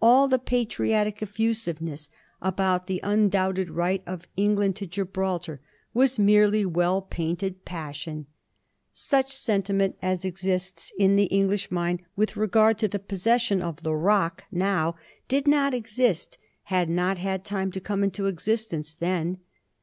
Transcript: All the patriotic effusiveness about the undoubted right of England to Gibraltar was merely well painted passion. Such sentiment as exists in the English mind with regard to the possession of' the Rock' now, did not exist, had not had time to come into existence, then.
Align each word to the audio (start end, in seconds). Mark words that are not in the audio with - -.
All 0.00 0.28
the 0.28 0.38
patriotic 0.38 1.20
effusiveness 1.22 2.08
about 2.40 2.86
the 2.86 3.00
undoubted 3.02 3.68
right 3.68 4.02
of 4.06 4.26
England 4.34 4.76
to 4.76 4.86
Gibraltar 4.86 5.60
was 5.92 6.18
merely 6.18 6.64
well 6.64 7.02
painted 7.02 7.66
passion. 7.66 8.24
Such 8.94 9.30
sentiment 9.36 9.96
as 10.00 10.24
exists 10.24 10.90
in 10.98 11.16
the 11.16 11.24
English 11.26 11.70
mind 11.70 12.00
with 12.16 12.34
regard 12.34 12.78
to 12.78 12.88
the 12.88 12.98
possession 12.98 13.60
of' 13.60 13.82
the 13.82 13.94
Rock' 13.94 14.44
now, 14.66 14.94
did 15.28 15.46
not 15.46 15.74
exist, 15.74 16.38
had 16.72 16.88
not 16.88 17.18
had 17.18 17.44
time 17.44 17.70
to 17.72 17.78
come 17.80 18.02
into 18.02 18.24
existence, 18.24 18.94
then. 18.94 19.36